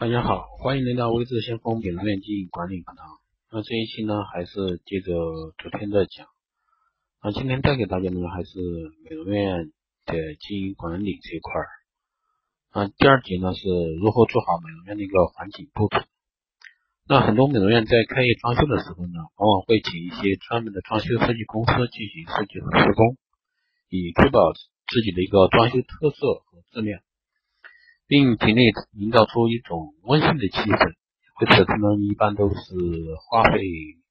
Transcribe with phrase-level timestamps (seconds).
[0.00, 3.04] 大家好，欢迎来到微智先锋美容院经营管理课堂。
[3.52, 5.12] 那这一期呢，还是接着
[5.58, 6.26] 昨天的讲。
[7.22, 8.56] 那今天带给大家呢，还是
[9.04, 9.68] 美容院
[10.06, 11.68] 的经营管理这一块儿。
[12.72, 13.68] 那第二节呢，是
[14.00, 16.08] 如何做好美容院的一个环境布置。
[17.06, 23.18] 那很多美容院在开业装修的时候呢，往往会请一些专门的装修设计公司进行设计和施工，
[23.90, 27.02] 以确保自己的一个装修特色和质量。
[28.10, 30.94] 并体内营造出一种温馨的气氛，
[31.38, 32.56] 为此他们一般都是
[33.22, 33.62] 花费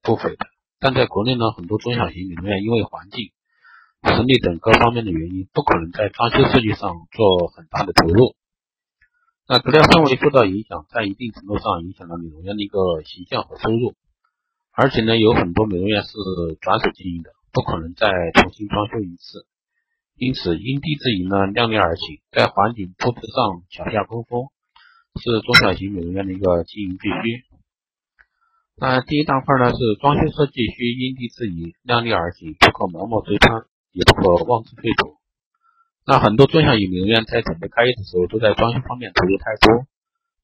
[0.00, 0.46] 不菲的。
[0.80, 3.32] 但在国内呢，很多中小型美容院因为环境、
[4.08, 8.34] 实力等各方面的原因，不可能在装修设计上做很大的投入。
[9.46, 13.92] 那格调氛围受到影响，在一定程度上影响了美容院的一个形象和收入。
[14.72, 16.16] 而且呢，有很多美容院是
[16.62, 18.08] 转手经营的，不可能再
[18.40, 19.44] 重新装修一次。
[20.16, 24.52] 因此，因地制宜呢，量力而行，在环境布置上巧下功夫，
[25.18, 27.42] 是中小型美容院的一个经营必须。
[28.76, 35.18] 那第一大块呢，是装修设计需因地制宜，量力而行，不可盲目追攀，也不可妄自菲薄。
[36.06, 39.86] 那很多中小型美容院在准备开业的时候，都在装修方面投入太多，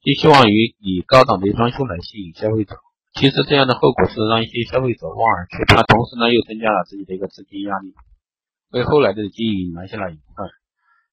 [0.02, 2.76] 寄希望于以高档的装修来吸引消费者。
[3.14, 7.94] 其实这样的后果是让一些消费者望而却步，那同时呢，又增加了自己的一个资金压力。
[8.70, 10.48] 为后来的经营埋下了隐患。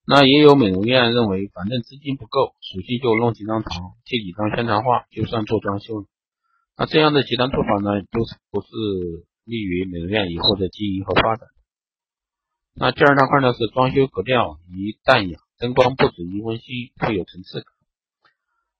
[0.07, 6.05] 那也有美容院认为，反正资金不够，索性就弄几张床，贴几张宣传画，就算做装修了。
[6.77, 8.67] 那这样的极端做法呢，都是不是
[9.45, 11.47] 利于美容院以后的经营和发展。
[12.75, 17.73] 那第二大块呢，是装修格调宜淡雅，灯光布置宜温馨，富有层次感。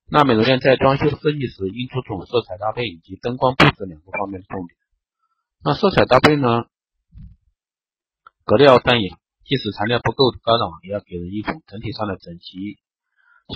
[0.08, 4.78] 那美容院在装修设计时，应注重色彩搭配以及灯光布置两个方面的重点。
[5.64, 6.66] 那色彩搭配呢？
[8.46, 12.78] 格调淡雅，即使材料不够高档，也要给人一种整体上的整齐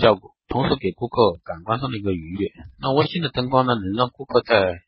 [0.02, 2.50] 效果，同时给顾客感官上的一个愉悦。
[2.80, 4.82] 那温馨的灯光呢，能让顾客在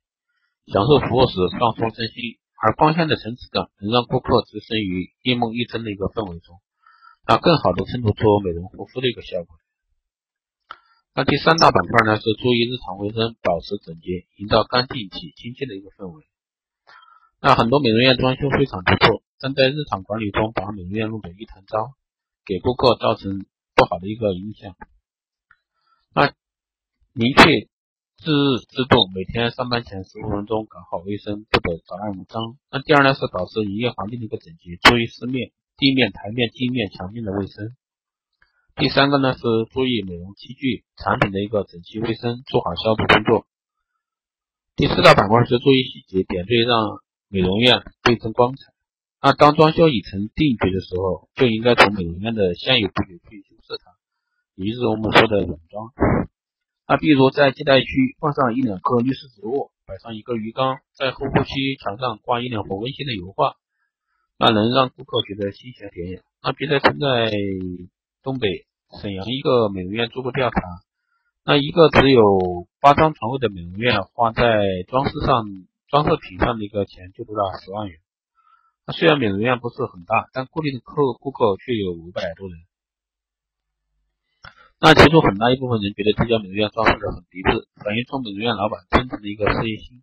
[0.67, 6.58] 享受服务时放松身心，而光线的层次感能让顾客置身于一梦一真的一个氛围中，
[7.29, 9.55] 那更好的衬托出美容护肤的一个效果。
[11.14, 16.27] 那第三大板块呢，是注意日常卫生，保持整洁，营造干净且亲切的一个氛围。
[17.41, 19.23] 那很多美容院装修非常不错。
[19.42, 21.95] 但在日常管理中，把美容院弄得一团糟，
[22.47, 23.45] 给顾客造成
[23.75, 24.77] 不好的一个影响。
[26.14, 26.33] 那
[27.13, 27.67] 明确日
[28.23, 32.57] 制度，每天上班前十五分钟搞好卫生，不得杂乱无章。
[32.70, 37.74] 那第二呢，是保持营业环境的一个整洁，注意四面、地面、台面、镜面、墙面的卫生。
[38.77, 39.42] 第三个呢，是
[39.73, 43.45] 注意美容器具、产品的一个整齐卫生，做好消毒工作。
[44.77, 48.73] 第四大板块是注意细节，点缀让美容院倍增光彩。
[49.25, 53.95] 那当装修已成定局的时候，就应该从美容院的现有布局去修饰它，
[54.57, 55.95] 也就是我们说的软装。
[56.89, 57.87] 那比如在接待区
[58.19, 63.55] 放上一两棵绿色植物，摆上一个鱼缸，在护肤区墙上挂一两幅温馨的油画，
[64.41, 66.21] 那能让顾客觉得新鲜典雅。
[66.43, 67.31] 那别的曾在
[68.25, 68.67] 东北
[69.01, 70.61] 沈阳一个美容院做过调查，
[71.45, 74.43] 那一个只有八张床位的美容院，花在
[74.89, 75.45] 装饰上、
[75.87, 78.02] 装饰品上的一个钱就不到十万元。
[78.87, 82.59] 那虽然美容院不是很大，但固定的客顾客却有五百多人。
[84.81, 90.03] 那其中很大一部分人觉得这家美容院装饰的很别致，反映出美容院老板真诚的一个事业心，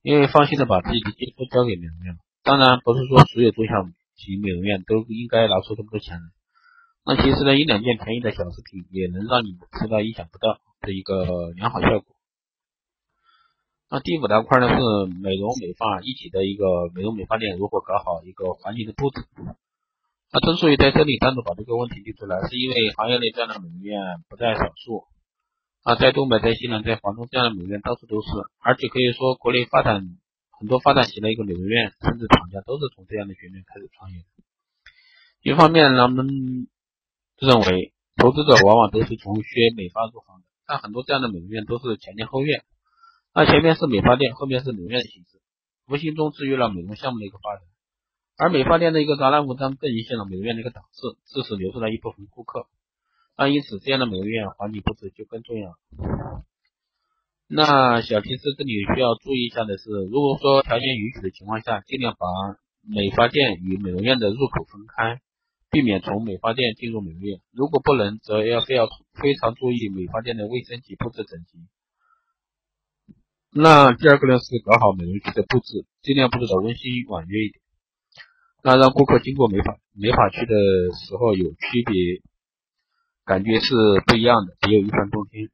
[0.00, 2.16] 因为放心的把自己的肌肤交给美容院。
[2.42, 3.84] 当然，不是说所有中小
[4.16, 6.24] 型美容院都应该拿出这么多钱来。
[7.04, 12.16] 那其实呢，一两件便宜的小饰品也能让你吃到意想不到的一个良好效果。
[13.92, 14.78] 那第五大块呢是
[15.20, 19.26] 美容美发一体的一个美容美发店，如何搞好一个环境的布置？
[20.30, 25.10] 那之所以在这里单独把这个问题提出来，是因为行业内这样的美容院不在少数。
[25.82, 28.28] 啊，在东北、在西南、在华东这样的美容院到处都是，
[28.60, 30.06] 而且可以说国内发展
[30.52, 34.28] 很多发展起来一个美容院，甚至厂家都是从这样的学院开始创业的。
[35.42, 36.68] 一方面，人们
[37.40, 42.62] 认为投资者往往都是从学美发入行的，但很多这样的美容院都是前店后院。
[43.32, 45.40] 那前面是美发店，后面是美容院的形式，
[45.88, 47.62] 无形中制约了美容项目的一个发展。
[48.36, 52.66] 而美发店的一个杂乱无章，更影响了美容院的一个档次，致使流失了一部分顾客。
[53.36, 55.76] 那因此，这样的美容院环境布置就更重要。
[57.46, 62.26] 那小提示这里需要注意一下的是，如果说条件允许的情况下，尽量把
[62.82, 65.20] 美发店与美容院的入口分开，
[65.70, 67.40] 避免从美发店进入美容院。
[67.52, 71.58] 如果不能，则要非要非常注意美发店的卫生及布置整齐。
[73.52, 77.60] 那第二个呢是搞好美容区的布置，尽量布置的温馨婉约一点，
[78.62, 80.54] 那让顾客经过美发美发区的
[80.94, 82.22] 时候有区别，
[83.24, 83.74] 感觉是
[84.06, 85.48] 不一样的，别有一番动听。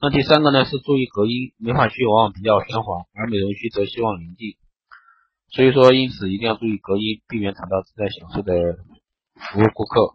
[0.00, 4.56] 那第三个呢是注意隔音，美发区往往比较喧哗，而美容区则希望宁静。
[5.50, 8.78] 所以说，因此一定要注意隔音，避免吵到正在享受的
[9.36, 10.14] 服务顾客。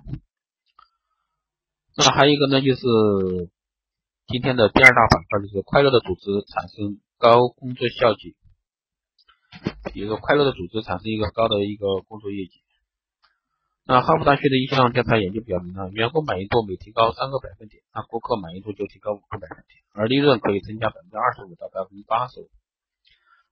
[1.96, 2.82] 那还有一个呢，就是
[4.28, 8.36] 今天的第二大板块，就是快乐的组织产生高工作效绩。
[9.94, 12.60] 一个快乐的组织产生一个高的一个工作业绩。
[13.86, 22.50] 那哈佛大学的一项调查研究表明呢，员工满意度每提高三个百分点，那顾客满意度就提高五个百分点，而利润可以增加百分之二十五到百分之八十五。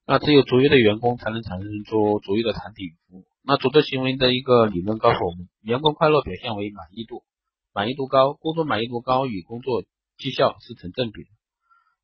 [0.05, 3.23] 那只有卓越的员工才能产生出卓越的产品与服务。
[3.43, 7.23] 那组织行为的一个理论告诉我们，员工快乐表现为满意度，
[7.71, 9.85] 满意度高，工作满意度高与工作
[10.17, 11.29] 绩效是成正比的。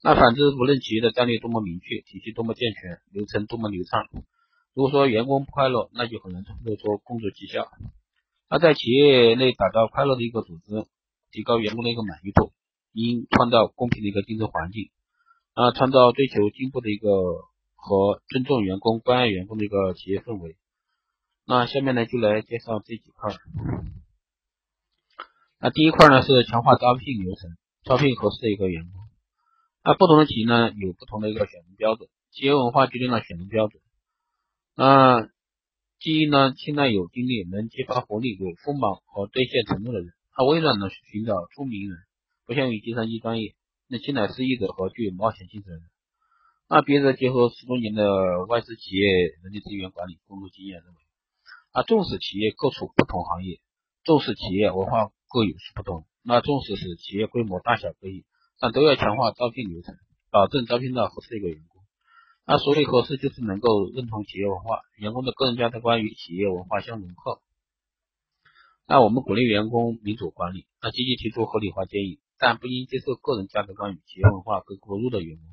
[0.03, 4.07] 那反之，无论企业的战略多么明确，体系多么健全，流程多么流畅，
[4.73, 7.69] 如果说员工不快乐，那就很难创造出工作绩效。
[8.49, 10.87] 那在企业内打造快乐的一个组织，
[11.31, 12.51] 提高员工的一个满意度，
[12.93, 14.89] 应创造公平的一个竞争环境，
[15.53, 17.07] 啊，创造追求进步的一个
[17.75, 20.57] 和尊重员工、关爱员工的一个企业氛围。
[21.45, 23.33] 那下面呢，就来介绍这几块。
[25.59, 27.51] 那第一块呢是强化招聘流程，
[27.83, 29.01] 招聘合适的一个员工。
[29.83, 33.81] 那不同的企业呢有不同的一个选人标准，企业文化决定了选人标准。
[34.75, 35.27] 那
[35.99, 40.13] 第一呢，现在有精力、能激发活力、有锋芒和兑现承诺的人。
[40.33, 41.97] 他微软呢寻找出名人，
[42.45, 43.53] 不限于计算机专业，
[43.87, 45.83] 那青睐失意者和具有冒险精神的人。
[46.69, 49.03] 那别则结合十多年的外资企业
[49.43, 50.95] 人力资源管理工作经验，认为
[51.73, 53.59] 啊，重视企业各处不同行业，
[54.03, 56.05] 重视企业文化各有所不同。
[56.23, 58.25] 那重视是企业规模大小各异，
[58.59, 59.95] 但都要强化招聘流程，
[60.29, 61.81] 保证招聘到合适的一个员工。
[62.45, 67.41] 那所谓合适，就是能够认同企业文化，员工的个人价值观与企业文化相融合。
[68.87, 75.45] 那我们鼓励员工民主管理，那积极提出合理化建议，但不应接受个人价值观与企业文化格格不入的员工。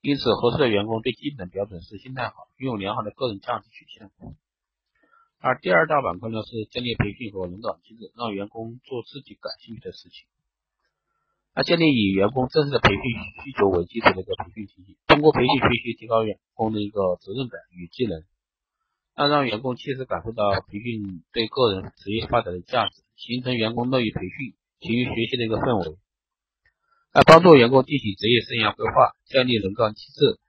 [0.00, 4.10] 因此，合适的员工最基本的标准是心态好，拥有良好的个人价值取向。
[5.38, 10.26] 而第二大板块呢，是建立培训和轮岗机制，让员工做自己感兴趣的事情。
[11.54, 13.00] 那建立以员工真实的培训
[13.44, 18.24] 需求为基础的一个培训体系，通过培训学习提高员工的一个责任感与技能，
[19.16, 25.96] 那让员工切实感受到培训对个人职业发展的价值，形成员工乐于培训、勤于学习的一个氛围。
[27.14, 30.40] 那帮助员工进行职业生涯规划，建立轮岗机制，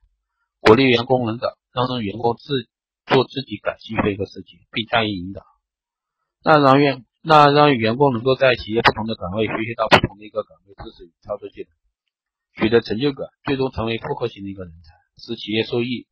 [0.59, 2.67] 鼓励员工轮岗，让员工自
[3.07, 5.41] 做自己感兴趣的一个事情，并加以引导。
[6.43, 11.71] 那让员那让员工能够在企业不同的岗位学习到不同的一个岗位知识与操作技能，
[12.55, 16.07] 取得成就感，最终成为复合型的一个人才，使企业受益。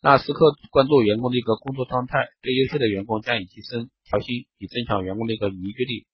[0.00, 6.06] 那时刻关注员工的一个工作状态，对优秀的员工加以提升、调薪，以增强员工的一个凝聚力，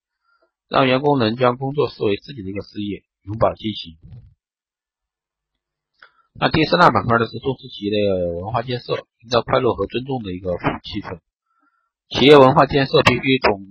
[0.67, 3.97] 让员工能将工作视为自己的一个事业，永葆激情。
[6.39, 10.53] 那第三大板块呢是重视企业的文化建设，营造快乐和尊重的一个
[10.85, 11.17] 气氛。
[12.13, 13.65] 企业文化建设必须从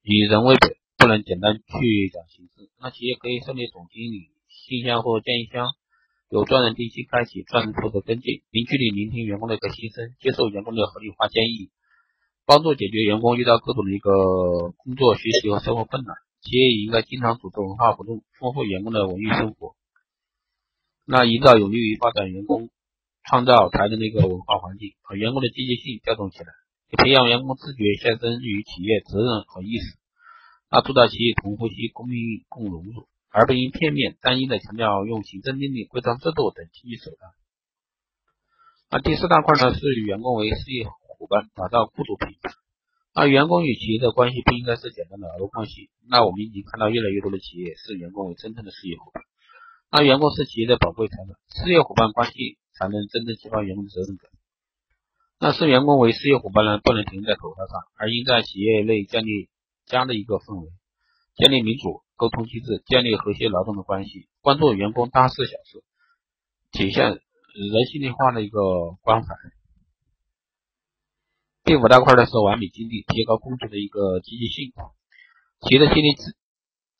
[0.00, 2.72] 以人为本，不能简单去讲形式。
[2.80, 5.68] 那企业可以设立总经理信箱或建议箱，
[6.30, 11.68] 有专人定期开启，专人负责跟进，零距离聆听员工的一个心声，接受员工的合理化建议，
[12.46, 16.16] 帮助解决员工遇到各种的一个工作、学习和生活困难。
[16.40, 19.76] 企业也应该经常组织文化活动，丰富员工的文娱生活。
[21.04, 22.70] 那营造有利于发展员工
[23.28, 26.46] 创造才能的一个文化环境，把员工的积极性调动起来。
[26.92, 29.96] 培养员工自觉献身于企业责任和意识，
[30.70, 37.32] 那做到企业同呼吸、共命运共荣辱，而不应片面单一的强调用行政命令、规章制度等经济手段。
[38.90, 42.52] 那第四大块呢，是与员工为事业伙伴，打造雇主品牌。
[43.14, 45.90] 那员工与企业的关系不应该是简单的劳务关系。
[46.08, 49.24] 那我们已经看到越来越多的企业视员工为真正的事业伙伴。
[49.94, 51.26] 那员工是企业的宝贵财产，
[51.62, 54.30] 事业伙伴关系才能真正激发员工的责任感。
[55.38, 59.50] 那视员工为事业伙伴呢，不能停在口头上，而应在企业内建立
[59.84, 60.70] 家的一个氛围，
[61.36, 65.84] 建立民主沟通机制，建立和谐劳动的关系，关注员工大事小事，
[66.70, 69.34] 体现人性化的一个关怀。
[71.64, 74.72] 第五大块呢是完美激励，提高工作的一个积极性。
[75.60, 76.34] 企业的激励制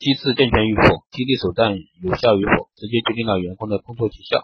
[0.03, 4.43] 机制健全与否，激励手段有效与否，直接决定了员工的工作绩效。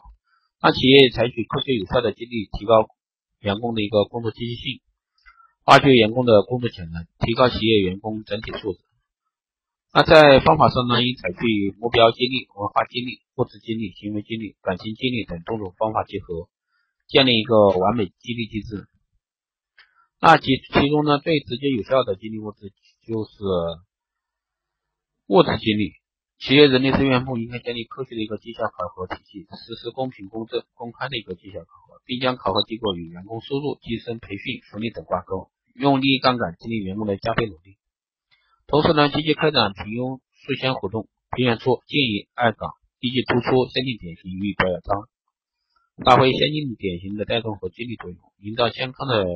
[0.62, 2.86] 那企业采取科学有效的激励，提高。
[3.40, 4.80] 员工的一个工作积极性，
[5.64, 8.80] 挖掘员工的工作潜能，提高企业员工整体素质。
[9.94, 11.38] 那在方法上呢，应采取
[11.78, 16.48] 目标激励、文化激励、物质激励、行为激励、感情激励等多种方法结合，
[17.06, 18.88] 建立一个完美激励机制。
[20.20, 22.72] 那其其中呢，最直接有效的激励物质
[23.06, 23.30] 就是
[25.28, 25.92] 物质激励。
[26.40, 37.76] 企业人力资源部应该建立科学的一个绩效考核体系，实施公平、公正、公开的一个绩效考核，并将考核机构与员工收入、晋升、培训、福利等挂钩，用利益杠杆激励员工的加倍努力。
[38.66, 45.08] 同时呢，积极开展评优促先活动，评选出建议爱岗、积极突出先进典型予以表彰，
[46.06, 49.26] 发挥先进典型的带动和激励作用，营造健康的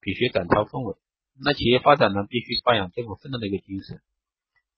[0.00, 0.96] 比学赶超氛围。
[1.44, 4.00] 那企业发展呢，必须发扬艰苦奋斗的一个精神。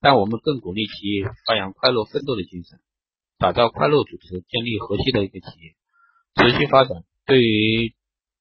[0.05, 2.79] 但我们更鼓励企业发扬快乐奋斗的精神，
[3.39, 5.73] 打造快乐组织，建立和谐的一个企业，
[6.37, 7.05] 持续发展。
[7.25, 7.95] 对于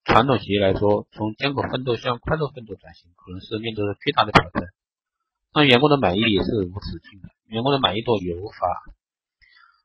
[0.04, 4.74] 传统企业来说，从艰苦奋斗向快乐奋斗转型，可能是面对着巨大的挑战。
[5.54, 8.84] 让员工的满意也是无止境的，员工的满意度也无法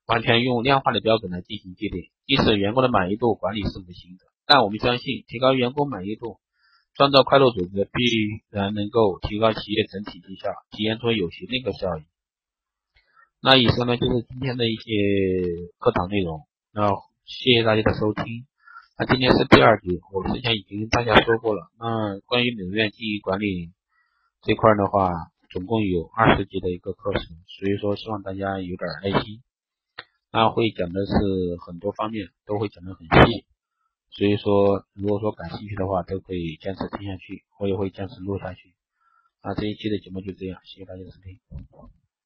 [0.09, 2.11] 完全用量化的标准来进行界定。
[2.27, 6.41] 即使员工的满意度管理是无形的，但我们相信，提高员工满意度。
[6.99, 12.03] 创造快乐组织必然能够提高企业整体绩效，体现出有形的一个效益。
[13.41, 14.91] 那以上呢就是今天的一些
[15.79, 16.43] 课堂内容。
[16.73, 16.91] 那
[17.25, 18.49] 谢谢大家的收听。
[18.99, 21.71] 那今天是第二节，我之前已经跟大家说过了。
[21.79, 23.71] 那关于美容院经营管理
[24.43, 29.41] 这块的话，总共有二十节的一个课程，所以说希望大家有点耐心。
[30.33, 31.15] 那会讲的是
[31.65, 33.47] 很多方面，都会讲的很细。
[34.19, 38.75] 所以说，如果说感兴趣的话，都可以坚持听下去，我也会坚持录下去。
[39.45, 41.39] 那这一期的节目就这样，谢谢大家的收听。